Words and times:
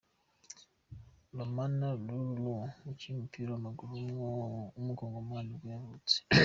Lomana 1.37 1.87
LuaLua, 2.05 2.63
umukinnyi 2.83 3.15
w’umupira 3.17 3.49
w’amaguru 3.51 3.93
w’umukongomani 4.73 5.47
nibwo 5.49 5.67
yavutse. 5.75 6.15